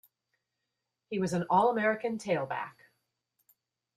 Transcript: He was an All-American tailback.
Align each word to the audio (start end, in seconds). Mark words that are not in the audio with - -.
He 1.11 1.19
was 1.19 1.31
an 1.33 1.45
All-American 1.47 2.17
tailback. 2.17 2.73